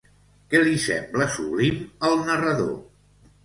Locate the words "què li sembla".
0.53-1.29